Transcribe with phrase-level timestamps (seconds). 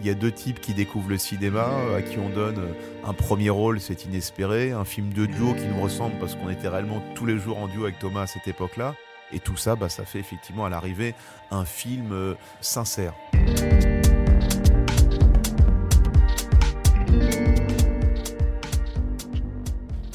[0.00, 2.60] Il y a deux types qui découvrent le cinéma, à qui on donne
[3.04, 6.68] un premier rôle, c'est inespéré, un film de duo qui nous ressemble parce qu'on était
[6.68, 8.94] réellement tous les jours en duo avec Thomas à cette époque-là.
[9.32, 11.14] Et tout ça, bah, ça fait effectivement à l'arrivée
[11.50, 13.14] un film euh, sincère.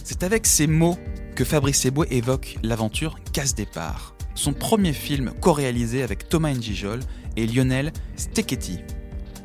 [0.04, 0.98] C'est avec ces mots
[1.36, 7.00] que Fabrice Eboué évoque l'aventure Casse Départ, son premier film co-réalisé avec Thomas Njijol
[7.38, 8.80] et Lionel Steketty.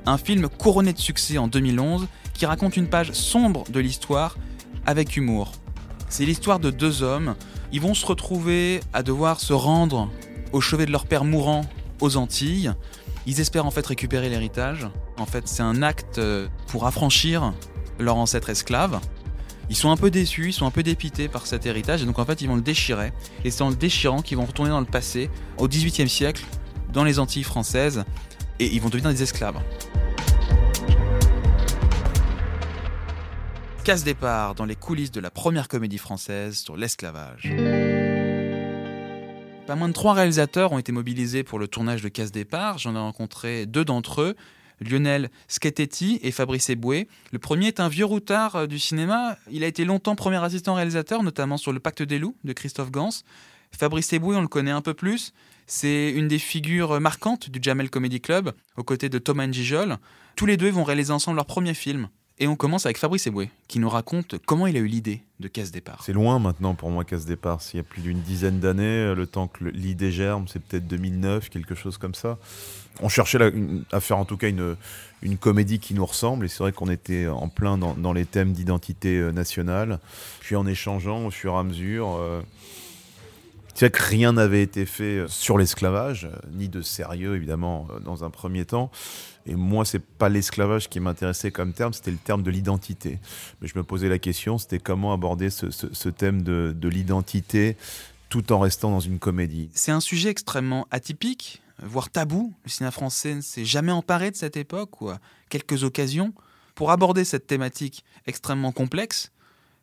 [0.06, 4.36] Un film couronné de succès en 2011 qui raconte une page sombre de l'histoire
[4.86, 5.52] avec humour.
[6.08, 7.36] C'est l'histoire de deux hommes.
[7.72, 10.10] Ils vont se retrouver à devoir se rendre
[10.52, 11.62] au chevet de leur père mourant
[12.00, 12.72] aux Antilles.
[13.26, 14.86] Ils espèrent en fait récupérer l'héritage.
[15.16, 16.20] En fait, c'est un acte
[16.68, 17.54] pour affranchir
[17.98, 19.00] leur ancêtre esclave.
[19.70, 22.18] Ils sont un peu déçus, ils sont un peu dépités par cet héritage, et donc
[22.18, 23.12] en fait ils vont le déchirer.
[23.44, 26.44] Et c'est en le déchirant qu'ils vont retourner dans le passé, au XVIIIe siècle,
[26.92, 28.04] dans les Antilles françaises,
[28.60, 29.56] et ils vont devenir des esclaves.
[33.84, 37.54] Casse départ dans les coulisses de la première comédie française sur l'esclavage.
[39.66, 42.78] Pas moins de trois réalisateurs ont été mobilisés pour le tournage de Casse départ.
[42.78, 44.36] J'en ai rencontré deux d'entre eux.
[44.80, 47.08] Lionel Schetetti et Fabrice Eboué.
[47.30, 49.36] Le premier est un vieux routard euh, du cinéma.
[49.50, 52.90] Il a été longtemps premier assistant réalisateur, notamment sur Le Pacte des loups de Christophe
[52.90, 53.10] Gans.
[53.70, 55.34] Fabrice Eboué, on le connaît un peu plus.
[55.66, 59.98] C'est une des figures marquantes du Jamel Comedy Club, aux côtés de Thomas Njijol.
[60.36, 62.08] Tous les deux vont réaliser ensemble leur premier film.
[62.40, 65.46] Et on commence avec Fabrice Eboué, qui nous raconte comment il a eu l'idée de
[65.46, 66.02] Casse Départ.
[66.04, 67.62] C'est loin maintenant pour moi, Casse Départ.
[67.62, 71.48] S'il y a plus d'une dizaine d'années, le temps que l'idée germe, c'est peut-être 2009,
[71.48, 72.38] quelque chose comme ça.
[73.00, 73.38] On cherchait
[73.92, 74.76] à faire en tout cas une,
[75.22, 78.52] une comédie qui nous ressemble, et c'est vrai qu'on était en plein dans, les thèmes
[78.52, 79.98] d'identité euh, nationale.
[80.40, 82.16] Puis en échangeant au fur et à mesure.
[82.16, 82.40] Euh,
[83.76, 88.30] c'est que rien n'avait été fait euh, sur l'esclavage, ni de sérieux évidemment dans un
[88.30, 88.90] premier temps.
[89.46, 93.18] Et moi, c'est pas l'esclavage qui m'intéressait comme terme, c'était le terme de l'identité.
[93.60, 97.76] Mais je me posais la question, c'était comment aborder ce, thème de, l'identité
[98.30, 99.70] tout en restant dans une comédie?
[99.74, 102.54] C'est un sujet extrêmement atypique, voire tabou.
[102.64, 105.18] Le cinéma français ne s'est jamais emparé de cette époque, ou à
[105.50, 106.32] quelques occasions.
[106.74, 109.30] Pour aborder cette thématique extrêmement complexe,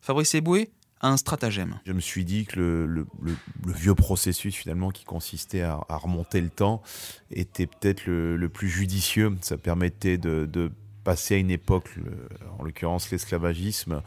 [0.01, 1.79] Fabrice Eboué un stratagème.
[1.85, 3.07] Je me suis dit que le,
[3.65, 6.81] vieux processus finalement qui consistait à, remonter le temps
[7.31, 9.35] était peut-être le, plus judicieux.
[9.41, 10.71] Ça permettait de,
[11.03, 11.89] passer à une époque,
[12.59, 14.03] en l'occurrence l'esclavagisme,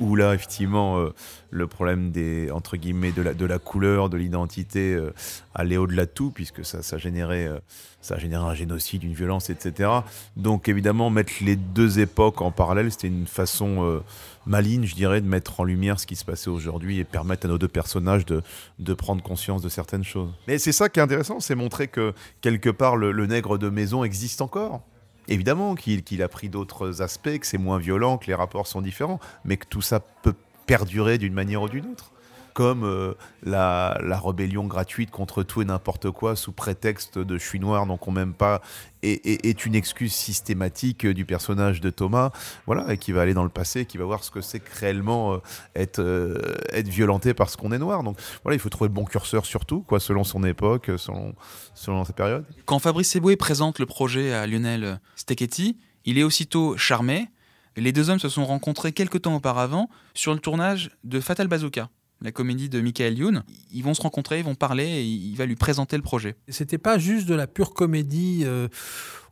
[0.00, 1.14] où, là effectivement euh,
[1.50, 5.12] le problème des entre guillemets de la, de la couleur, de l'identité euh,
[5.54, 7.58] allait au-delà de tout puisque ça, ça générait euh,
[8.00, 9.90] ça un génocide, une violence, etc.
[10.36, 14.02] Donc évidemment mettre les deux époques en parallèle, c'était une façon
[14.46, 17.48] maligne, je dirais, de mettre en lumière ce qui se passait aujourd'hui et permettre à
[17.48, 18.42] nos deux personnages de,
[18.78, 20.30] de prendre conscience de certaines choses.
[20.48, 24.04] Mais c'est ça qui est intéressant, c'est montrer que quelque part le, nègre de maison
[24.04, 24.82] existe encore.
[25.28, 29.20] Évidemment qu'il a pris d'autres aspects, que c'est moins violent, que les rapports sont différents,
[29.44, 30.34] mais que tout ça peut
[30.66, 32.13] perdurer d'une manière ou d'une autre
[32.54, 37.60] comme euh, la, rébellion gratuite contre tout et n'importe quoi sous prétexte de je suis
[37.60, 38.62] noir donc on m'aime pas
[39.02, 42.30] est, une excuse systématique du personnage de Thomas
[42.64, 45.34] voilà et qui va aller dans le passé qui va voir ce que c'est réellement
[45.34, 45.38] euh,
[45.74, 48.02] être euh, être violenté parce qu'on est noir.
[48.02, 51.34] Donc voilà il faut trouver le bon curseur surtout quoi selon son époque selon
[51.74, 52.46] selon sa période.
[52.64, 57.28] Quand Fabrice Eboué présente le projet à Lionel Steketty il est aussitôt charmé.
[57.76, 61.88] Les deux hommes se sont rencontrés quelques temps auparavant sur le tournage de Fatal Bazooka
[62.24, 63.44] la comédie de Michael Youn.
[63.70, 66.36] Ils vont se rencontrer, ils vont parler et il va lui présenter le projet.
[66.48, 68.42] C'était pas juste de la pure comédie.
[68.44, 68.68] Euh,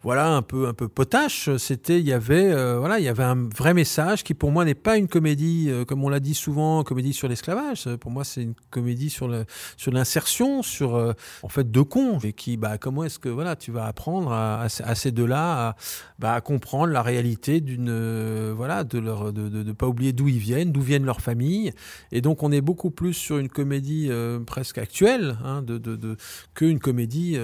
[0.03, 3.23] voilà un peu un peu potache c'était il y avait euh, voilà il y avait
[3.23, 6.35] un vrai message qui pour moi n'est pas une comédie euh, comme on l'a dit
[6.35, 7.89] souvent comédie sur l'esclavage.
[8.01, 9.45] Pour moi c'est une comédie sur le
[9.77, 13.55] sur l'insertion sur euh, en fait deux cons et qui bah comment est-ce que voilà
[13.55, 15.77] tu vas apprendre à, ces deux là à,
[16.19, 20.39] bah, à, comprendre la réalité d'une voilà de leur de, de, pas oublier d'où ils
[20.39, 21.73] viennent d'où viennent leurs familles.
[22.11, 24.11] Et donc on est beaucoup plus sur une comédie
[24.47, 26.17] presque actuelle hein, de,
[26.55, 27.39] qu'une comédie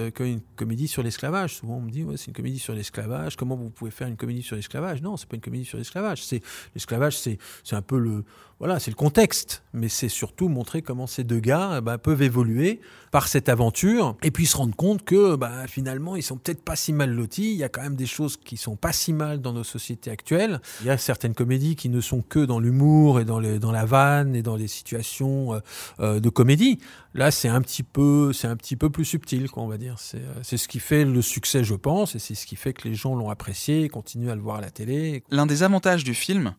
[0.55, 1.55] comédie sur l'esclavage.
[1.55, 3.35] Souvent on me dit ouais, c'est une comédie sur l'esclavage.
[3.35, 5.01] Comment vous pouvez faire une comédie sur l'esclavage?
[5.03, 6.23] Non, c'est pas une comédie sur l'esclavage.
[6.23, 6.41] C'est
[6.73, 8.23] l'esclavage, c'est c'est un peu le
[8.59, 12.81] voilà, c'est le contexte, mais c'est surtout montrer comment ces deux gars ben, peuvent évoluer
[13.09, 16.75] par cette aventure et puis se rendre compte que bah, finalement ils sont peut-être pas
[16.75, 17.53] si mal lotis.
[17.53, 20.11] Il y a quand même des choses qui sont pas si mal dans nos sociétés
[20.11, 20.59] actuelles.
[20.81, 24.35] Il y a certaines comédies qui ne sont que dans l'humour et dans, la vanne
[24.35, 25.59] et dans les situations euh,
[26.01, 26.79] euh, de comédie.
[27.13, 29.95] Là, c'est un petit peu, c'est un petit peu plus subtil, quoi, on va dire.
[29.99, 32.73] C'est, euh, c'est ce qui fait le succès, je pense, et c'est ce qui fait
[32.73, 35.23] que les gens l'ont apprécié, continuent à le voir à la télé.
[35.31, 36.53] L'un des avantages du film,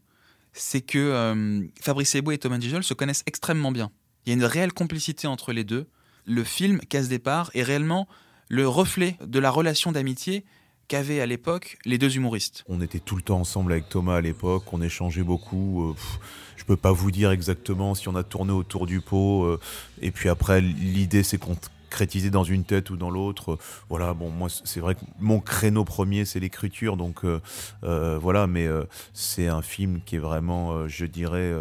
[0.53, 3.91] c'est que euh, Fabrice Eboué et Thomas Dijol se connaissent extrêmement bien.
[4.27, 5.87] Il y a une réelle complicité entre les deux.
[6.27, 8.07] Le film Casse Départ est réellement
[8.49, 10.45] le reflet de la relation d'amitié
[10.89, 12.65] qu'avaient à l'époque les deux humoristes.
[12.69, 15.89] On était tout le temps ensemble avec Thomas à l'époque, on échangeait beaucoup.
[15.89, 16.19] euh, pff,
[16.57, 19.45] je peux pas vous dire exactement si on a tourné autour du pot.
[19.45, 19.61] euh,
[20.03, 21.39] et puis après, l'idée s'est
[21.91, 23.59] concrétisée dans une tête ou dans l'autre.
[23.89, 26.97] Voilà, bon, moi, c'est vrai que mon créneau premier, c'est l'écriture.
[26.97, 27.41] Donc euh,
[27.83, 31.53] euh, voilà, mais euh, c'est un film qui est vraiment, je dirais,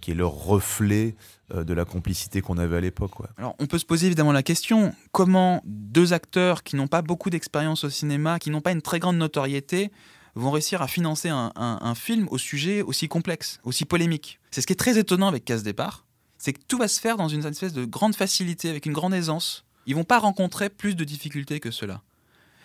[0.00, 1.14] qui est le reflet
[1.54, 3.12] de la complicité qu'on avait à l'époque.
[3.38, 7.30] Alors, on peut se poser évidemment la question comment deux acteurs qui n'ont pas beaucoup
[7.30, 9.90] d'expérience au cinéma, qui n'ont pas une très grande notoriété,
[10.34, 14.40] vont réussir à financer un film au sujet aussi complexe, aussi polémique?
[14.50, 16.04] C'est ce qui est très étonnant avec Casse Départ,
[16.38, 19.12] c'est que tout va se faire dans une espèce de grande facilité, avec une grande
[19.12, 19.64] aisance.
[19.88, 22.02] Ils vont pas rencontrer plus de difficultés que cela.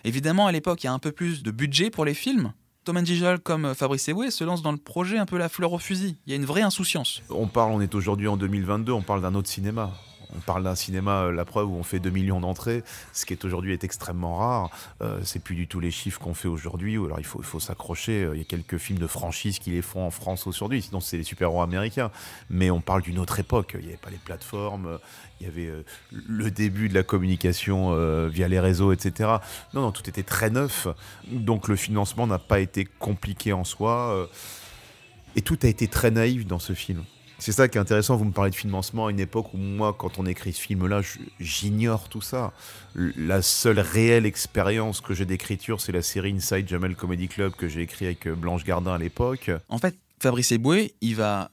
[0.03, 2.51] Évidemment, à l'époque, il y a un peu plus de budget pour les films.
[2.83, 5.71] Thomas Gijol comme euh, Fabrice Eboué se lance dans le projet un peu la fleur
[5.71, 6.17] au fusil.
[6.27, 7.23] Il y a une vraie insouciance.
[7.29, 9.93] On parle, on est aujourd'hui en 2022, on parle d'un autre cinéma.
[10.35, 13.33] On parle d'un cinéma, euh, la preuve, où on fait 2 millions d'entrées, ce qui
[13.33, 14.69] est aujourd'hui est extrêmement rare.
[15.01, 16.97] Euh, c'est plus du tout les chiffres qu'on fait aujourd'hui.
[16.97, 18.23] ou Alors il faut, s'accrocher.
[18.23, 20.81] Euh, Il y a quelques films de franchise qui les font en France aujourd'hui.
[20.81, 22.11] Sinon, c'est les super-héros américains.
[22.49, 23.75] Mais on parle d'une autre époque.
[23.75, 24.99] Il n'y avait pas les plateformes.
[25.39, 25.71] Il y avait
[26.11, 27.95] le début de la communication
[28.27, 29.29] via les réseaux, etc.
[29.73, 30.87] Non, non, tout était très neuf.
[31.27, 34.29] Donc le financement n'a pas été compliqué en soi.
[35.35, 37.03] et tout a été très naïf dans ce film.
[37.43, 39.93] C'est ça qui est intéressant, vous me parlez de financement à une époque où moi,
[39.99, 41.01] quand on écrit ce film-là,
[41.41, 42.53] j'ignore tout ça.
[42.95, 47.67] La seule réelle expérience que j'ai d'écriture, c'est la série Inside Jamel Comedy Club que
[47.67, 49.51] j'ai écrit avec euh, Blanche Gardin à l'époque.
[49.67, 51.51] En fait, Fabrice Eboué, il va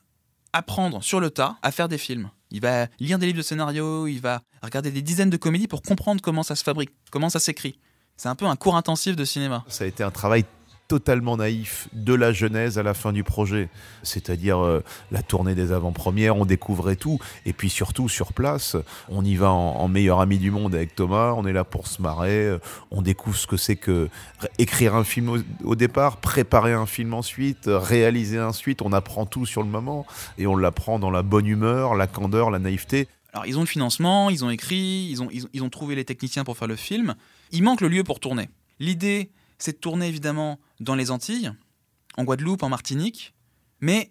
[0.52, 2.31] apprendre sur le tas à faire des films.
[2.52, 5.82] Il va lire des livres de scénario, il va regarder des dizaines de comédies pour
[5.82, 7.81] comprendre comment ça se fabrique, comment ça s'écrit.
[8.16, 9.64] C'est un peu un cours intensif de cinéma.
[9.66, 10.44] Ça a été un travail
[10.90, 13.69] totalement naïf de la genèse à la fin du projet.
[14.02, 14.82] C'est-à-dire euh,
[15.12, 17.20] la tournée des avant-premières, on découvrait tout.
[17.46, 18.76] Et puis surtout, sur place,
[19.08, 22.02] on y va en, meilleur ami du monde avec Thomas, on est là pour se
[22.02, 22.58] marrer, euh,
[22.90, 24.08] on découvre ce que c'est que
[24.58, 29.46] écrire un film au, départ, préparer un film ensuite, euh, réaliser ensuite, on apprend tout
[29.46, 30.06] sur le moment
[30.38, 33.06] et on l'apprend dans la bonne humeur, la candeur, la naïveté.
[33.32, 36.56] Alors, ils ont le financement, ils ont écrit, ils ils ont trouvé les techniciens pour
[36.56, 37.14] faire le film.
[37.52, 38.48] Il manque le lieu pour tourner.
[38.81, 39.31] L'idée,
[39.62, 41.52] c'est de tourner évidemment dans les Antilles,
[42.16, 43.34] en Guadeloupe, en Martinique,
[43.80, 44.10] mais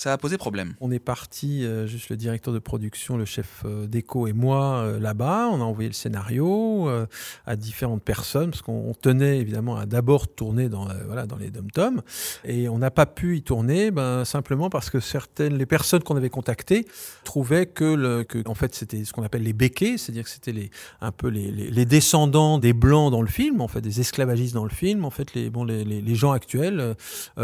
[0.00, 0.72] ça a posé problème.
[0.80, 4.76] On est parti, euh, juste le directeur de production, le chef euh, d'éco et moi,
[4.76, 5.50] euh, là-bas.
[5.52, 7.04] On a envoyé le scénario euh,
[7.44, 11.50] à différentes personnes, parce qu'on on tenait évidemment à d'abord tourner dans, voilà, dans les
[11.50, 12.00] dom-toms.
[12.46, 16.16] Et on n'a pas pu y tourner, ben, simplement parce que certaines, les personnes qu'on
[16.16, 16.86] avait contactées
[17.24, 20.52] trouvaient que, le, que en fait, c'était ce qu'on appelle les béquets, c'est-à-dire que c'était
[20.52, 20.70] les,
[21.02, 24.64] un peu les, les, descendants des blancs dans le film, en fait, des esclavagistes dans
[24.64, 25.04] le film.
[25.04, 26.96] En fait, les, bon, les, les, gens actuels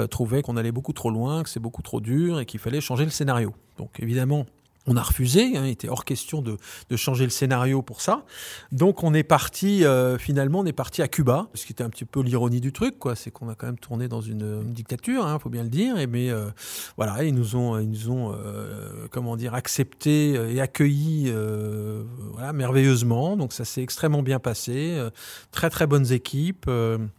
[0.09, 3.11] trouvaient qu'on allait beaucoup trop loin, que c'est beaucoup trop dur qu'il fallait changer le
[3.11, 3.55] scénario.
[3.79, 4.47] Donc évidemment,
[4.87, 6.57] on a refusé, hein, il était hors question de,
[6.97, 8.25] changer le scénario pour ça.
[8.73, 11.91] Donc on est parti, euh, finalement, on est parti à Cuba, ce qui était un
[11.91, 13.17] petit peu l'ironie du truc, quoi.
[13.17, 15.99] C'est qu'on a quand même tourné dans une, dictature, il hein, faut bien le dire.
[15.99, 16.51] Et mais euh,
[16.97, 21.33] voilà, ils nous ont, ils nous ont, euh, comment dire, accepté et accueillis,
[22.33, 23.37] voilà, merveilleusement.
[23.37, 24.99] Donc ça s'est extrêmement bien passé,
[25.51, 26.71] très très bonnes équipes.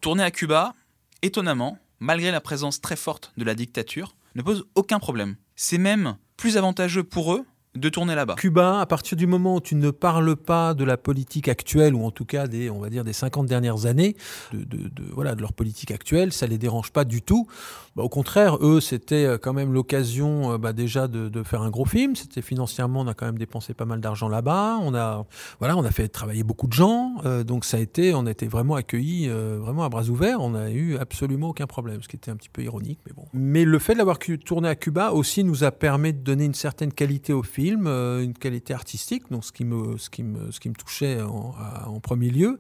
[0.02, 0.74] Tourner à Cuba,
[1.22, 5.36] étonnamment, malgré la présence très forte de la dictature, ne pose aucun problème.
[5.56, 7.46] C'est même plus avantageux pour eux
[7.80, 8.36] de tourner là-bas.
[8.36, 12.04] Cuba, à partir du moment où tu ne parles pas de la politique actuelle, ou
[12.04, 14.16] en tout cas des, on va dire, des 50 dernières années,
[14.54, 17.48] de, de, de voilà, de leur politique actuelle, ça les dérange pas du tout.
[17.96, 21.86] Bah, au contraire, eux, c'était quand même l'occasion bah, déjà de, de, faire un gros
[21.86, 22.16] film.
[22.16, 24.78] C'était financièrement, on a quand même dépensé pas mal d'argent là-bas.
[24.82, 25.26] On a,
[25.60, 27.16] voilà, on a fait travailler beaucoup de gens.
[27.26, 30.42] Euh, donc ça a été, on a été vraiment accueillis euh, vraiment à bras ouverts.
[30.42, 33.26] On n'a eu absolument aucun problème, ce qui était un petit peu ironique, mais bon.
[33.34, 36.92] Mais le fait d'avoir tourné à Cuba aussi nous a permis de donner une certaine
[36.92, 40.60] qualité au film, euh, une qualité artistique, donc ce qui me, ce qui me, ce
[40.60, 42.60] qui me touchait en, premier lieu.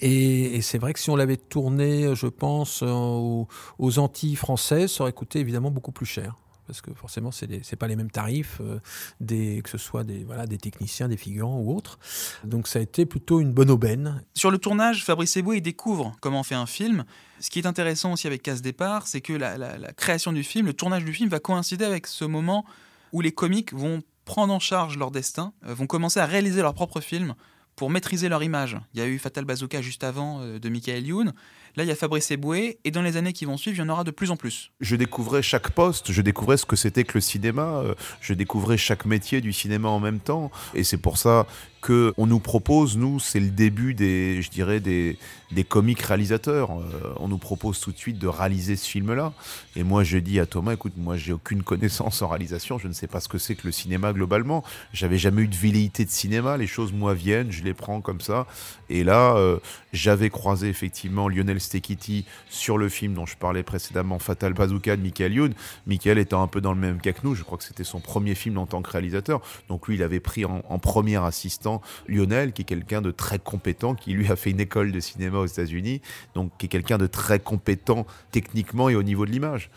[0.00, 3.46] Et, c'est vrai que si on l'avait tourné, je pense, aux,
[3.78, 6.34] aux Antilles françaises, ça aurait coûté évidemment beaucoup plus cher.
[6.68, 8.78] Parce que forcément c'est n'est pas les mêmes tarifs euh,
[9.20, 11.98] des, que ce soit des voilà des techniciens des figurants ou autres.
[12.44, 14.22] Donc ça a été plutôt une bonne aubaine.
[14.34, 17.04] Sur le tournage Fabrice Eboué découvre comment on fait un film.
[17.40, 20.74] Ce qui est intéressant aussi avec Casse Départ c'est que la, création du film le
[20.74, 22.66] tournage du film va coïncider avec ce moment
[23.12, 26.74] où les comiques vont prendre en charge leur destin euh, vont commencer à réaliser leur
[26.74, 27.34] propre film
[27.76, 28.76] pour maîtriser leur image.
[28.92, 31.32] Il y a eu Fatal Bazooka juste avant euh, de Michael Youn.
[31.76, 32.78] Là, il y a Fabrice Eboué.
[32.84, 34.70] Et dans les années qui vont suivre, il y en aura de plus en plus.
[34.80, 38.76] Je découvrais chaque poste, je découvrais ce que c'était que le cinéma, euh, je découvrais
[38.76, 40.50] chaque métier du cinéma en même temps.
[40.74, 41.46] Et c'est pour ça
[41.88, 45.16] que on nous propose, nous, c'est le début des, je dirais, des,
[45.52, 46.70] des comiques réalisateurs.
[46.72, 49.32] Euh, on nous propose tout de suite de réaliser ce film-là.
[49.74, 52.78] Et moi, je dis à Thomas, écoute, moi, j'ai aucune connaissance en réalisation.
[52.78, 54.64] Je ne sais pas ce que c'est que le cinéma globalement.
[54.92, 56.58] J'avais jamais eu de velléité de cinéma.
[56.58, 58.46] Les choses, moi, viennent, je les prends comme ça.
[58.90, 59.58] Et là, euh,
[59.94, 65.02] j'avais croisé effectivement Lionel Stekiti sur le film dont je parlais précédemment, Fatal Bazooka de
[65.02, 65.54] Michael Youn.
[65.86, 68.00] Michael étant un peu dans le même cas que nous, je crois que c'était son
[68.00, 69.40] premier film en tant que réalisateur.
[69.70, 73.38] Donc lui, il avait pris en, en premier assistant Lionel, qui est quelqu'un de très
[73.38, 76.00] compétent, qui lui a fait une école de cinéma aux États-Unis,
[76.34, 79.70] donc qui est quelqu'un de très compétent techniquement et au niveau de l'image.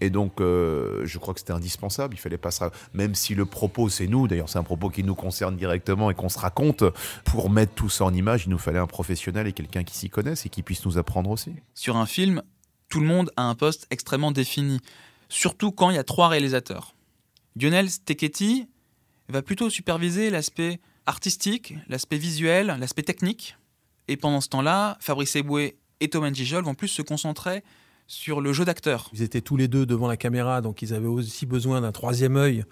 [0.00, 2.14] Et donc, euh, je crois que c'était indispensable.
[2.14, 4.28] Il fallait pas ça, même si le propos c'est nous.
[4.28, 6.84] D'ailleurs, c'est un propos qui nous concerne directement et qu'on se raconte.
[7.24, 10.10] Pour mettre tout ça en image, il nous fallait un professionnel et quelqu'un qui s'y
[10.10, 11.54] connaisse et qui puisse nous apprendre aussi.
[11.74, 12.42] Sur un film,
[12.88, 14.80] tout le monde a un poste extrêmement défini,
[15.28, 16.94] surtout quand il y a trois réalisateurs.
[17.60, 18.68] Lionel Steketty
[19.28, 23.56] va plutôt superviser l'aspect artistique, l'aspect visuel, l'aspect technique.
[24.08, 27.62] Et pendant ce temps-là, Fabrice Eboué et Thomas Gijol vont plus se concentrer
[28.08, 29.10] sur le jeu d'acteur.
[29.12, 32.36] Ils étaient tous les deux devant la caméra, donc ils avaient aussi besoin d'un troisième
[32.36, 32.64] œil,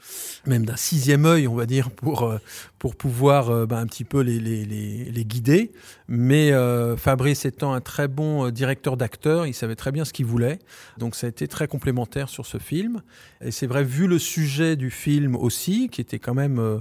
[0.46, 2.38] même d'un sixième œil, on va dire, pour, euh,
[2.78, 5.72] pour pouvoir euh, ben, un petit peu les, les, les, guider.
[6.06, 10.26] Mais euh, Fabrice étant un très bon directeur d'acteur, il savait très bien ce qu'il
[10.26, 10.60] voulait.
[10.98, 13.02] Donc ça a été très complémentaire sur ce film.
[13.40, 16.80] Et c'est vrai, vu le sujet du film aussi, qui était quand même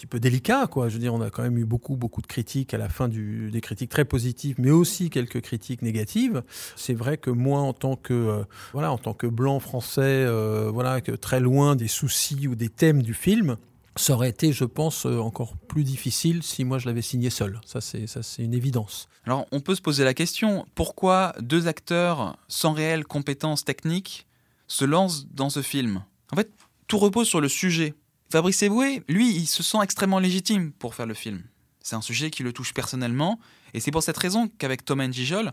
[0.00, 0.88] petit peu délicat, quoi.
[0.88, 3.06] Je veux dire, on a quand même eu beaucoup, beaucoup de critiques à la fin
[3.06, 6.42] du, des critiques très positives, mais aussi quelques critiques négatives.
[6.74, 10.70] C'est vrai que moi, en tant que, euh, voilà, en tant que blanc français, euh,
[10.72, 13.58] voilà, que très loin des soucis ou des thèmes du film,
[13.94, 17.60] ça aurait été, je pense, euh, encore plus difficile si moi je l'avais signé seul.
[17.66, 19.06] Ça, c'est, ça, c'est une évidence.
[19.26, 24.26] Alors, on peut se poser la question pourquoi deux acteurs sans réelles compétences techniques
[24.66, 26.04] se lancent dans ce film?
[26.32, 26.50] En fait,
[26.86, 27.92] tout repose sur le sujet.
[28.30, 31.42] Fabrice Eboué, lui, il se sent extrêmement légitime pour faire le film.
[31.80, 33.40] C'est un sujet qui le touche personnellement,
[33.74, 35.52] et c'est pour cette raison qu'avec Thomas Njijol,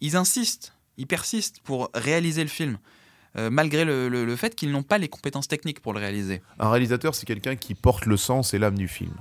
[0.00, 2.78] ils insistent, ils persistent pour réaliser le film.
[3.36, 6.42] Euh, malgré le fait qu'ils n'ont pas les compétences techniques pour le réaliser.
[6.58, 9.14] Un réalisateur, c'est quelqu'un qui porte le sens et l'âme du film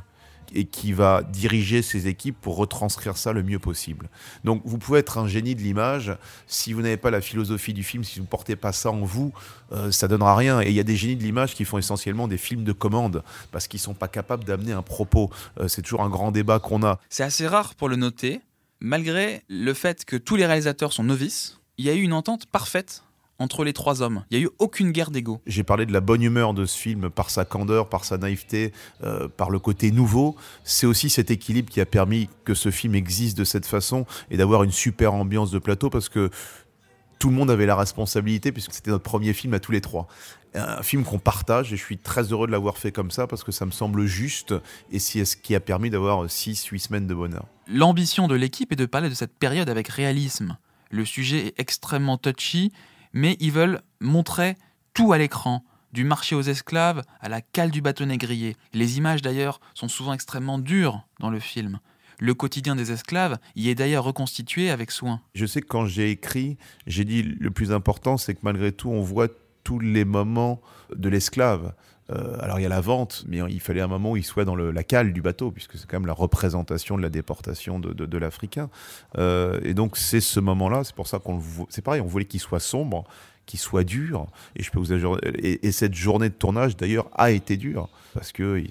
[0.53, 4.09] et qui va diriger ses équipes pour retranscrire ça le mieux possible.
[4.43, 6.15] Donc vous pouvez être un génie de l'image,
[6.47, 9.01] si vous n'avez pas la philosophie du film, si vous ne portez pas ça en
[9.01, 9.33] vous,
[9.71, 10.61] euh, ça donnera rien.
[10.61, 13.23] Et il y a des génies de l'image qui font essentiellement des films de commande,
[13.51, 15.29] parce qu'ils ne sont pas capables d'amener un propos.
[15.59, 16.99] Euh, c'est toujours un grand débat qu'on a.
[17.09, 18.41] C'est assez rare pour le noter,
[18.79, 22.45] malgré le fait que tous les réalisateurs sont novices, il y a eu une entente
[22.47, 23.03] parfaite
[23.39, 24.23] entre les trois hommes.
[24.31, 25.41] Il n'y a eu aucune guerre d'ego.
[25.45, 28.73] J'ai parlé de la bonne humeur de ce film par sa candeur, par sa naïveté,
[29.03, 30.35] euh, par le côté nouveau.
[30.63, 34.37] C'est aussi cet équilibre qui a permis que ce film existe de cette façon et
[34.37, 36.29] d'avoir une super ambiance de plateau parce que
[37.19, 40.07] tout le monde avait la responsabilité puisque c'était notre premier film à tous les trois.
[40.53, 43.43] Un film qu'on partage et je suis très heureux de l'avoir fait comme ça parce
[43.43, 44.55] que ça me semble juste
[44.91, 47.45] et c'est ce qui a permis d'avoir 6-8 semaines de bonheur.
[47.67, 50.57] L'ambition de l'équipe est de parler de cette période avec réalisme.
[50.89, 52.71] Le sujet est extrêmement touchy
[53.13, 54.55] mais ils veulent montrer
[54.93, 58.55] tout à l'écran, du marché aux esclaves à la cale du bâtonnet grillé.
[58.73, 61.79] Les images d'ailleurs sont souvent extrêmement dures dans le film.
[62.19, 65.21] Le quotidien des esclaves y est d'ailleurs reconstitué avec soin.
[65.35, 68.89] Je sais que quand j'ai écrit, j'ai dit le plus important, c'est que malgré tout,
[68.89, 69.27] on voit
[69.67, 70.61] tous les moments
[70.95, 71.73] de l'esclave.
[72.09, 74.45] Euh, alors il y a la vente, mais il fallait un moment où il soit
[74.45, 78.17] dans la cale du bateau, puisque c'est quand même la représentation de la déportation de,
[78.17, 78.69] l'Africain.
[79.17, 82.39] Euh, et donc c'est ce moment-là, c'est pour ça qu'on c'est pareil, on voulait qu'il
[82.39, 83.03] soit sombre,
[83.47, 84.27] qu'il soit dur.
[84.55, 88.31] Et je peux vous et, et cette journée de tournage d'ailleurs a été dure parce
[88.31, 88.63] que euh,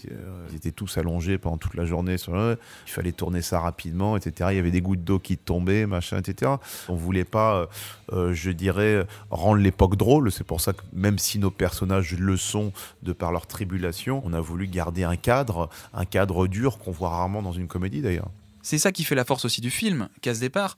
[0.50, 2.16] ils, étaient tous allongés pendant toute la journée.
[2.16, 2.56] Il
[2.86, 4.50] fallait tourner ça rapidement, etc.
[4.52, 6.52] Il y avait des gouttes d'eau qui tombaient, machin, etc.
[6.88, 7.66] On voulait pas, euh,
[8.12, 10.32] euh, je dirais, rendre l'époque drôle.
[10.32, 14.32] C'est pour ça que même si nos personnages le sont de par leur tribulation, on
[14.32, 18.30] a voulu garder un cadre, un cadre dur qu'on voit rarement dans une comédie d'ailleurs.
[18.62, 20.76] C'est ça qui fait la force aussi du film, Casse Départ,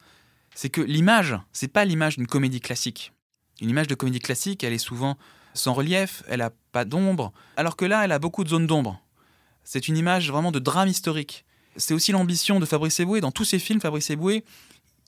[0.55, 3.13] c'est que l'image, c'est pas l'image d'une comédie classique.
[3.61, 5.17] Une image de comédie classique, elle est souvent
[5.55, 9.01] sans relief, elle a pas d'ombre, alors que là, elle a beaucoup de zones d'ombre.
[9.65, 11.45] C'est une image vraiment de drame historique.
[11.77, 13.21] C'est aussi l'ambition de Fabrice Eboué.
[13.21, 14.45] Dans tous ses films, Fabrice Eboué,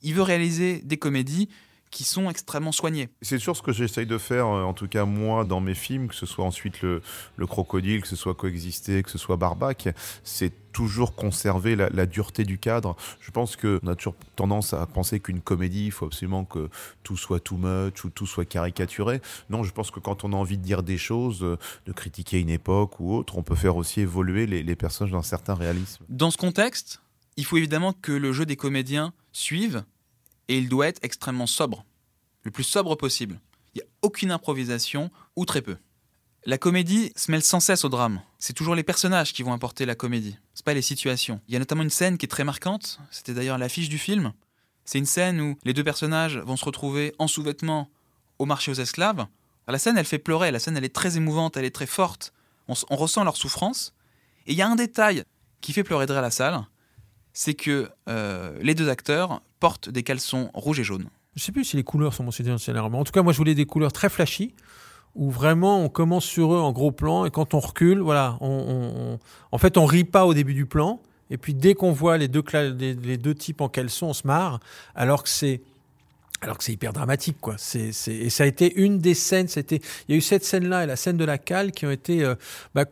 [0.03, 1.49] il veut réaliser des comédies
[1.91, 3.09] qui sont extrêmement soignés.
[3.21, 6.09] C'est sûr ce que j'essaye de faire, euh, en tout cas moi, dans mes films,
[6.09, 7.03] que ce soit ensuite le,
[7.47, 9.89] crocodile, que ce soit coexister, que ce soit barbac,
[10.23, 12.97] c'est toujours conserver la, dureté du cadre.
[13.21, 16.69] Je pense qu'on a toujours tendance à penser qu'une comédie, il faut absolument que
[17.03, 19.21] tout soit too much ou tout soit caricaturé.
[19.49, 22.39] Non, je pense que quand on a envie de dire des choses, euh, de critiquer
[22.39, 26.05] une époque ou autre, on peut faire aussi évoluer les, les personnages d'un certain réalisme.
[26.09, 27.01] Dans ce contexte,
[27.37, 29.83] il faut évidemment que le jeu des comédiens suive
[30.51, 31.87] et il doit être extrêmement sobre,
[32.43, 33.41] le plus sobre possible.
[33.73, 35.77] Il n'y a aucune improvisation ou très peu.
[36.45, 38.21] La comédie se mêle sans cesse au drame.
[38.41, 41.41] C'est toujours les personnages qui vont apporter la comédie, c'est pas les situations.
[41.47, 44.33] Il y a notamment une scène qui est très marquante, c'était d'ailleurs l'affiche du film.
[44.85, 47.89] C'est une scène où les deux personnages vont se retrouver en sous-vêtements
[48.41, 49.27] au marché aux esclaves.
[49.69, 52.33] la scène, elle fait pleurer, la scène, elle est très émouvante, elle est très forte.
[52.67, 53.95] On, ressent leur souffrance.
[54.47, 55.23] Et il y a un détail
[55.61, 56.67] qui fait pleurer à la salle,
[57.33, 61.07] c'est que euh, les deux acteurs portent des caleçons rouges et jaunes.
[61.37, 63.55] Je sais plus si les couleurs sont mentionnées dans En tout cas, moi, je voulais
[63.55, 64.55] des couleurs très flashy
[65.15, 69.19] où vraiment on commence sur eux en gros plan et quand on recule, voilà, on,
[69.51, 71.01] en fait on rit pas au début du plan
[71.31, 72.45] et puis dès qu'on voit les deux,
[72.79, 74.61] les deux types en caleçon, on se marre
[74.95, 75.63] alors que c'est
[76.43, 77.57] alors que c'est hyper dramatique, quoi.
[77.59, 79.49] C'est, c'est, et ça a été une des scènes.
[79.49, 81.91] C'était, il y a eu cette scène-là et la scène de la cale qui ont
[81.91, 82.35] été euh,
[82.75, 82.87] bah,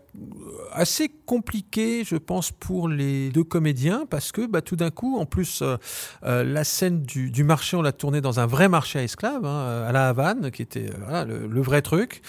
[0.72, 5.24] assez compliquées, je pense, pour les deux comédiens parce que bah, tout d'un coup, en
[5.24, 5.76] plus, euh,
[6.24, 9.84] euh, la scène du, marché, on l'a tournée dans un vrai marché à esclaves hein,
[9.86, 12.22] à la Havane, qui était voilà, le, vrai truc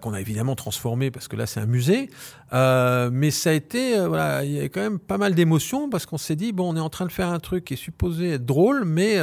[0.00, 2.10] qu'on a évidemment transformé parce que là, c'est un musée.
[2.54, 6.18] Mais ça a été, voilà, il y a quand même pas mal d'émotions parce qu'on
[6.18, 8.46] s'est dit bon, on est en train de faire un truc qui est supposé être
[8.46, 9.18] drôle, mais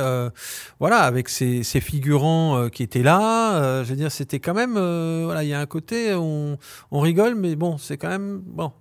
[0.79, 3.55] voilà, avec ces, figurants euh, qui étaient là.
[3.55, 6.57] Euh, je veux dire, c'était quand même, euh, voilà, il y a un côté, on,
[6.91, 8.71] on rigole, mais bon, c'est quand même, bon,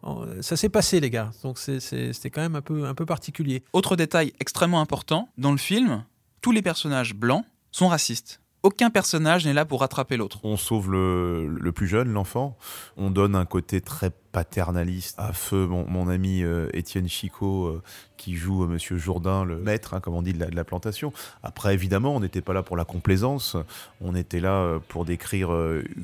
[0.41, 1.31] ça s'est passé, les gars.
[1.43, 3.63] Donc c'était quand même un peu, un peu particulier.
[3.73, 6.05] Autre détail extrêmement important, dans le film,
[6.41, 8.41] tous les personnages blancs sont racistes.
[8.63, 10.39] Aucun personnage n'est là pour rattraper l'autre.
[10.43, 12.59] On sauve le, plus jeune, l'enfant.
[12.99, 17.83] On donne un côté très paternaliste à feu mon, ami euh, Étienne Chicot euh,
[18.17, 21.13] qui joue euh, Monsieur Jourdain, le maître, hein, comme on dit, de la, plantation.
[21.43, 23.57] Après, évidemment, on n'était pas là pour la complaisance,
[24.03, 25.51] on était là pour décrire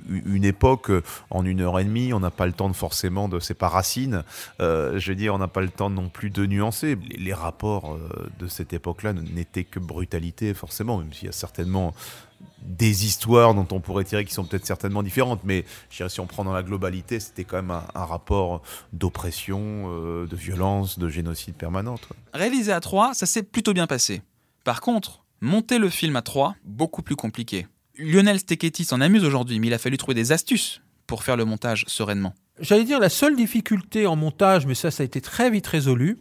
[0.08, 0.90] une époque
[1.30, 2.14] en une heure et demie.
[2.14, 4.24] On n'a pas le temps de, forcément de, c'est pas racine.
[4.58, 6.96] je veux dire, on n'a pas le temps non plus de nuancer.
[7.16, 7.98] Les rapports
[8.38, 11.94] de cette époque-là n'étaient que brutalité, forcément, même s'il y a certainement
[12.62, 16.20] des histoires dont on pourrait tirer qui sont peut-être certainement différentes, mais je dirais, si
[16.20, 18.62] on prend dans la globalité, c'était quand même un, rapport
[18.92, 22.08] d'oppression, euh, de violence, de génocide permanente.
[22.32, 24.22] Réalisé à trois, ça s'est plutôt bien passé.
[24.64, 27.66] Par contre, monter le film à trois, beaucoup plus compliqué.
[27.98, 31.44] Lionel Steketty s'en amuse aujourd'hui, mais il a fallu trouver des astuces pour faire le
[31.44, 32.34] montage sereinement.
[32.60, 36.18] J'allais dire la seule difficulté en montage, mais ça, ça a été très vite résolu,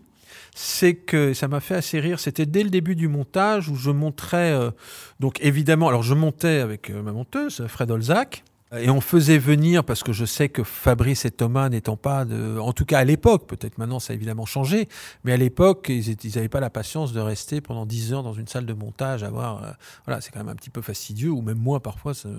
[0.56, 2.20] c'est que ça m'a fait assez rire.
[2.20, 4.72] C'était dès le début du montage où je montrais, euh,
[5.20, 8.44] donc évidemment, alors je montais avec euh, ma monteuse, Fred Olzac,
[8.76, 12.58] et on faisait venir, parce que je sais que Fabrice et Thomas n'étant pas de.
[12.58, 14.88] En tout cas à l'époque, peut-être maintenant ça a évidemment changé,
[15.24, 18.48] mais à l'époque, ils n'avaient pas la patience de rester pendant 10 heures dans une
[18.48, 19.62] salle de montage, à voir.
[19.62, 19.72] Euh,
[20.06, 22.30] voilà, c'est quand même un petit peu fastidieux, ou même moi parfois, c'est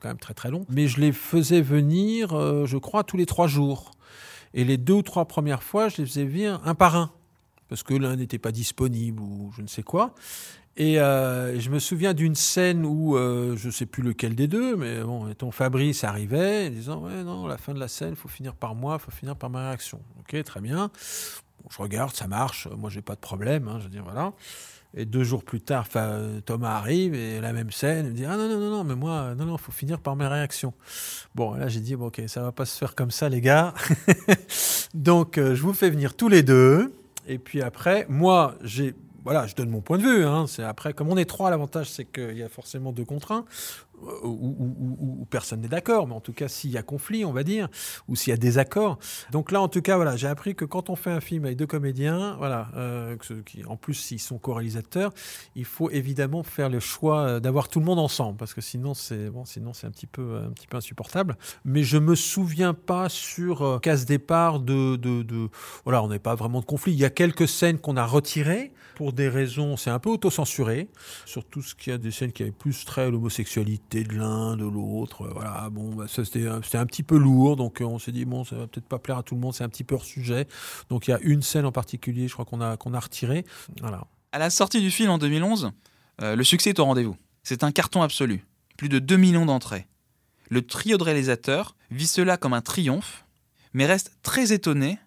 [0.00, 0.64] quand même très très long.
[0.68, 2.30] Mais je les faisais venir,
[2.66, 3.90] je crois, tous les trois jours.
[4.54, 7.10] Et les deux ou trois premières fois, je les faisais venir un par un
[7.72, 10.14] parce que l'un n'était pas disponible ou je ne sais quoi.
[10.76, 14.46] Et euh, je me souviens d'une scène où, euh, je ne sais plus lequel des
[14.46, 18.16] deux, mais bon, ton Fabrice arrivait, disant Ouais, non, la fin de la scène, il
[18.16, 20.02] faut finir par moi, il faut finir par ma réaction.
[20.20, 20.90] Ok, très bien.
[21.70, 24.34] je regarde, ça marche, moi, j'ai pas de problème, hein, je veux dire, voilà.
[24.94, 25.86] Et deux jours plus tard,
[26.44, 28.96] Thomas arrive et la même scène, il me dit Ah non, non, non, non, mais
[28.96, 30.74] moi, non, non, il faut finir par mes réactions.
[31.34, 33.72] Bon, là, j'ai dit bon, Ok, ça va pas se faire comme ça, les gars.
[34.94, 36.92] Donc, euh, je vous fais venir tous les deux.
[37.26, 40.24] Et puis après, moi, j'ai voilà, je donne mon point de vue.
[40.24, 40.46] Hein.
[40.48, 43.44] C'est après, comme on est trois, l'avantage c'est qu'il y a forcément deux contre un.
[44.02, 47.42] Euh, où, personne n'est d'accord, mais en tout cas s'il y a conflit, on va
[47.42, 47.68] dire,
[48.08, 48.98] ou s'il y a désaccord.
[49.30, 51.56] Donc là, en tout cas, voilà, j'ai appris que quand on fait un film avec
[51.56, 55.12] deux comédiens, voilà, euh, qui, en plus s'ils sont co-réalisateurs,
[55.54, 58.94] il faut évidemment faire le choix euh, d'avoir tout le monde ensemble, parce que sinon
[58.94, 61.36] c'est bon, un petit peu un petit peu insupportable.
[61.64, 65.48] Mais je me souviens pas sur casse départ de, de,
[65.84, 66.92] voilà, on n'est pas vraiment de conflit.
[66.92, 70.88] Il y a quelques scènes qu'on a retirées pour des raisons, c'est un peu autocensuré,
[71.24, 74.56] surtout ce qu'il y a des scènes qui avaient plus trait à l'homosexualité de l'un,
[74.56, 75.28] de l'autre.
[75.28, 78.56] Voilà, bon, bah, c'était un petit peu lourd, donc euh, on s'est dit, bon, ça
[78.56, 80.46] va peut-être pas plaire à tout le monde, c'est un petit peu hors sujet.
[80.88, 83.44] Donc il y a une scène en particulier, je crois qu'on a, qu'on a retiré.
[83.80, 84.06] Voilà.
[84.32, 85.72] À la sortie du film en 2011,
[86.22, 87.16] euh, le succès est au rendez-vous.
[87.42, 88.44] C'est un carton absolu.
[88.76, 89.86] Plus de 2 millions d'entrées.
[90.48, 93.24] Le trio de réalisateurs vit cela comme un triomphe,
[93.74, 94.98] mais reste très étonné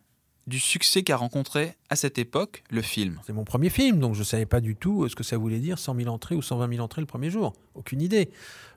[0.47, 3.19] du succès qu'a rencontré à cette époque le film.
[3.25, 5.59] C'est mon premier film, donc je ne savais pas du tout ce que ça voulait
[5.59, 7.53] dire 100 000 entrées ou 120 000 entrées le premier jour.
[7.73, 8.29] Aucune idée.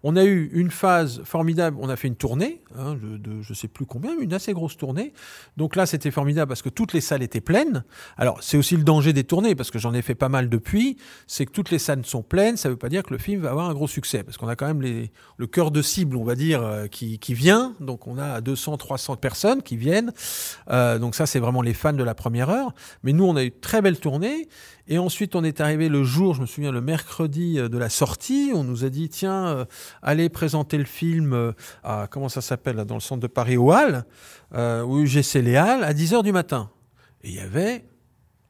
[0.03, 3.69] On a eu une phase formidable, on a fait une tournée, hein, je ne sais
[3.69, 5.13] plus combien, une assez grosse tournée.
[5.57, 7.85] Donc là, c'était formidable parce que toutes les salles étaient pleines.
[8.17, 10.97] Alors, c'est aussi le danger des tournées, parce que j'en ai fait pas mal depuis,
[11.27, 13.43] c'est que toutes les salles sont pleines, ça ne veut pas dire que le film
[13.43, 16.25] va avoir un gros succès, parce qu'on a quand même le cœur de cible, on
[16.25, 17.75] va dire, euh, qui, qui, vient.
[17.81, 20.13] Donc on a 200, 300 personnes qui viennent.
[20.71, 22.73] Euh, donc ça, c'est vraiment les fans de la première heure.
[23.03, 24.49] Mais nous, on a eu une très belle tournée.
[24.87, 28.53] Et ensuite, on est arrivé le jour, je me souviens, le mercredi de la sortie.
[28.55, 29.67] On nous a dit, tiens,
[30.03, 34.05] allez présenter le film à, comment ça s'appelle, dans le centre de Paris, au Hall,
[34.55, 36.71] euh, au UGC Léal, à 10h du matin.
[37.23, 37.85] Et il y avait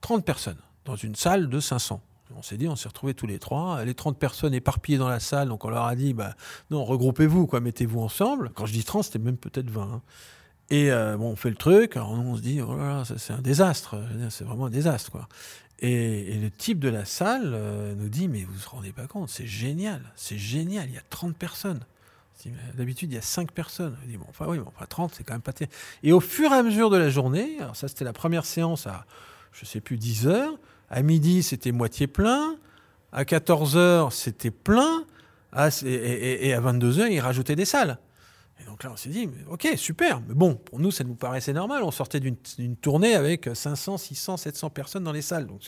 [0.00, 2.00] 30 personnes dans une salle de 500.
[2.36, 5.18] On s'est dit, on s'est retrouvés tous les trois, les 30 personnes éparpillées dans la
[5.18, 6.34] salle, donc on leur a dit, bah,
[6.70, 8.50] non, regroupez-vous, quoi, mettez-vous ensemble.
[8.54, 9.82] Quand je dis 30, c'était même peut-être 20.
[9.82, 10.02] Hein.
[10.70, 13.32] Et euh, bon, on fait le truc, alors on se dit, oh là là, c'est
[13.32, 13.96] un désastre,
[14.28, 15.28] c'est vraiment un désastre, quoi.
[15.80, 19.30] Et, le type de la salle euh, nous dit, mais vous vous rendez pas compte,
[19.30, 21.80] c'est génial, c'est génial, il y a 30 personnes.
[22.76, 23.96] D'habitude, il y a 5 personnes.
[24.06, 25.74] dit, bon, enfin oui, bon, enfin 30, c'est quand même pas terrible.
[26.02, 28.86] Et au fur et à mesure de la journée, alors ça c'était la première séance
[28.86, 29.06] à,
[29.52, 30.54] je sais plus, 10 heures,
[30.90, 32.56] à midi, c'était moitié plein.
[33.10, 35.04] À 14 h c'était plein.
[35.84, 37.98] et, à 22 h ils rajoutaient des salles.
[38.60, 40.20] Et donc là, on s'est dit, ok, super.
[40.26, 41.82] Mais bon, pour nous, ça nous paraissait normal.
[41.84, 42.36] On sortait d'une
[42.76, 45.46] tournée avec 500, 600, 700 personnes dans les salles.
[45.46, 45.60] Donc.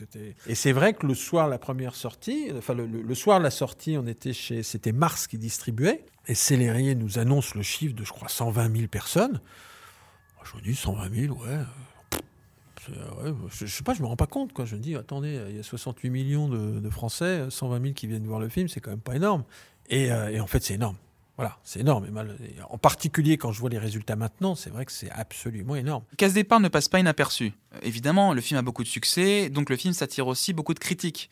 [0.46, 3.96] Et c'est vrai que le soir, la premire sortie, enfin le, soir de la sortie,
[3.96, 6.04] on était chez, c'était Mars qui distribuait.
[6.26, 9.40] Et Célérier nous annonce le chiffre de, je crois, 120 000 personnes.
[10.42, 11.58] Je me dis 120 000, ouais.
[12.88, 14.52] Euh, je, je, sais pas, je me rends pas compte.
[14.52, 14.64] Quoi.
[14.64, 18.26] Je me dis, attendez, il y a 68 millions de, Français, 120 000 qui viennent
[18.26, 19.44] voir le film, c'est quand même pas énorme.
[19.88, 20.96] Et, euh, en fait, c'est énorme.
[21.40, 22.06] Voilà, c'est énorme.
[22.68, 26.04] en particulier, quand je vois les résultats maintenant, c'est vrai que c'est absolument énorme.
[26.18, 27.54] Casse départ ne passe pas inaperçu.
[27.80, 31.30] Évidemment, le film a beaucoup de succès, donc le film s'attire aussi beaucoup de critiques.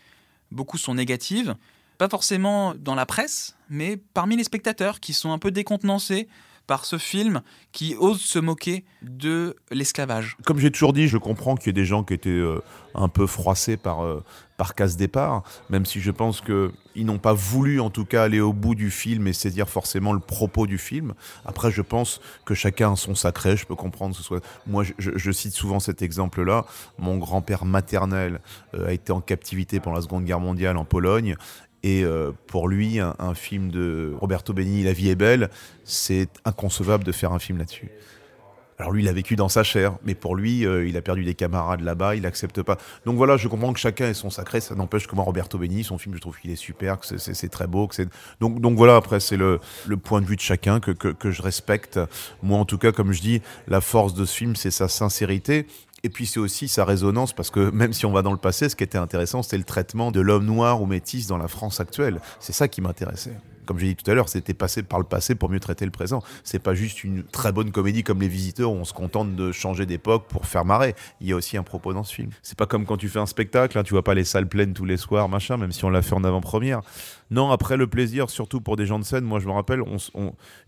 [0.51, 1.57] Beaucoup sont négatives,
[1.99, 6.27] pas forcément dans la presse, mais parmi les spectateurs qui sont un peu décontenancés
[6.69, 7.41] par ce film
[7.73, 10.37] qui ose se moquer de l'esclavage.
[10.45, 12.63] Comme j'ai toujours dit, je comprends qu'il y ait des gens qui étaient euh,
[12.95, 14.23] un peu froissés par, euh,
[14.59, 18.53] par casse-départ, même si je pense qu'ils n'ont pas voulu en tout cas aller au
[18.53, 21.15] bout du film et saisir forcément le propos du film.
[21.47, 24.45] Après, je pense que chacun a son sacré, je peux comprendre ce soit...
[24.67, 26.67] Moi, je, cite souvent cet exemple-là.
[26.99, 28.41] Mon grand-père maternel
[28.75, 31.37] euh, a été en captivité pendant la Seconde Guerre mondiale en Pologne
[31.83, 35.51] et euh, pour lui, un, film de Roberto Benigni, La vie est belle,
[35.85, 37.91] c'est inconcevable de faire un film là-dessus.
[38.81, 41.25] Alors lui, il a vécu dans sa chair, mais pour lui, euh, il a perdu
[41.25, 42.79] des camarades là-bas, il n'accepte pas.
[43.07, 45.83] Donc voilà, je comprends que chacun ait son sacré, ça n'empêche que moi, Roberto Benigni,
[45.83, 47.89] son film, je trouve qu'il est super, que c'est très beau.
[47.89, 48.03] Que
[48.39, 49.59] donc, donc voilà, après, c'est le,
[50.03, 51.99] point de vue de chacun que je respecte.
[52.43, 55.67] Moi, en tout cas, comme je dis, la force de ce film, c'est sa sincérité.
[56.05, 58.69] Et puis c'est aussi sa résonance, parce que même si on va dans le passé,
[58.69, 61.81] ce qui était intéressant, c'était le traitement de l'homme noir ou métis dans la France
[61.81, 62.21] actuelle.
[62.41, 63.37] C'est ça qui m'intéressait
[63.69, 65.91] comme j'ai dit tout à l'heure, c'était passé par le passé pour mieux traiter le
[65.91, 66.23] présent.
[66.43, 69.53] C'est pas juste une très bonne comédie comme Les Visiteurs où on se contente de
[69.53, 70.95] changer d'époque pour faire marrer.
[71.21, 72.31] Il y a aussi un propos dans ce film.
[72.43, 74.73] C'est pas comme quand tu fais un spectacle, hein, tu vois pas les salles pleines
[74.73, 76.81] tous les soirs, machin, même si on l'a fait en avant-première.
[77.31, 79.83] Non, après le plaisir, surtout pour des gens de scène, moi je me rappelle,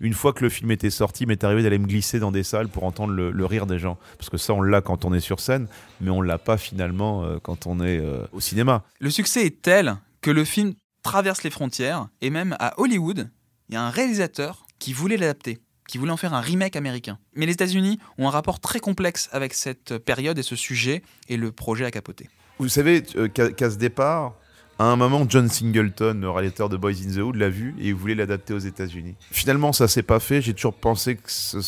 [0.01, 2.69] une fois que le film était sorti, m'est arrivé d'aller me glisser dans des salles
[2.69, 3.97] pour entendre le, rire des gens.
[4.19, 5.69] Parce que ça, on l'a quand on est sur scène,
[6.03, 8.85] mais on l'a pas finalement euh, quand on est euh, au cinéma.
[9.01, 13.31] Le succès est tel que le film traverse les frontières et même à Hollywood,
[13.69, 15.59] il y a un réalisateur qui voulait l'adapter,
[15.89, 17.19] qui voulait en faire un remake américain.
[17.35, 21.37] Mais les États-Unis ont un rapport très complexe avec cette période et ce sujet et
[21.37, 22.29] le projet a capoté.
[22.59, 24.35] Vous savez euh, qu'à ce départ,
[24.79, 27.89] à un moment, John Singleton, le réalisateur de Boys in the Hood, l'a vu et
[27.89, 29.15] il voulait l'adapter aux États-Unis.
[29.31, 30.41] Finalement, ça s'est pas fait.
[30.41, 31.59] J'ai toujours pensé que ce,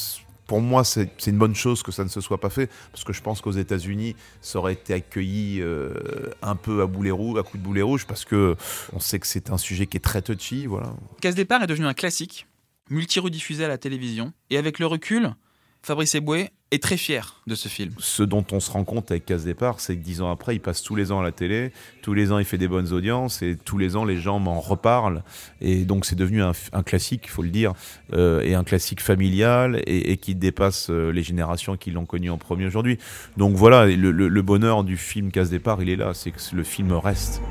[0.53, 3.15] pour moi, c'est une bonne chose que ça ne se soit pas fait, parce que
[3.15, 5.95] je pense qu'aux États-Unis, ça aurait été accueilli euh,
[6.43, 8.55] un peu à boulet rouge, à coup de boulet rouge, parce que
[8.93, 10.93] on sait que c'est un sujet qui est très touchy, voilà.
[11.23, 12.47] Casse départ est devenu un classique,
[12.91, 15.35] multi-rediffusé à la télévision, et avec le recul,
[15.83, 17.93] Fabrice Eboué est très fier de ce film.
[17.99, 20.61] Ce dont on se rend compte avec Casse Départ, c'est que dix ans après, il
[20.61, 23.43] passe tous les ans à la télé, tous les ans il fait des bonnes audiences
[23.43, 25.23] et tous les ans les gens m'en reparlent.
[25.61, 27.75] Et donc c'est devenu un, classique, il faut le dire,
[28.15, 32.39] euh, et un classique familial et, qui dépasse euh, les générations qui l'ont connu en
[32.39, 32.99] premier aujourd'hui.
[33.37, 36.65] Donc voilà, le, le bonheur du film Casse Départ, il est là, c'est que le
[36.65, 37.43] film reste.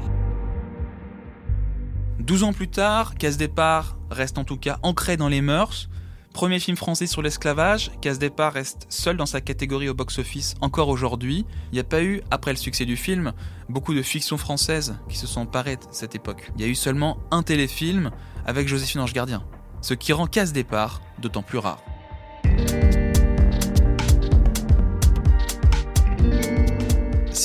[2.19, 5.89] 12 ans plus tard, Casse Départ reste en tout cas ancré dans les mœurs.
[6.33, 10.87] Premier film français sur l'esclavage, Casse Départ reste seul dans sa catégorie au box-office encore
[10.87, 11.45] aujourd'hui.
[11.71, 13.33] Il n'y a pas eu, après le succès du film,
[13.67, 16.51] beaucoup de fictions françaises qui se sont parées de cette époque.
[16.55, 18.11] Il y a eu seulement un téléfilm
[18.45, 19.43] avec Joséphine Ange Gardien,
[19.81, 21.83] ce qui rend Casse Départ d'autant plus rare.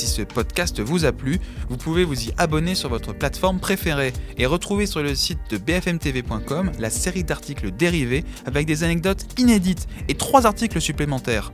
[0.05, 4.45] Ce podcast vous a plu, vous pouvez vous y abonner sur votre plateforme préférée et
[4.45, 10.15] retrouver sur le site de bfmtv.com la série d'articles dérivés avec des anecdotes inédites et
[10.15, 11.51] trois articles supplémentaires.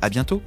[0.00, 0.42] A bientôt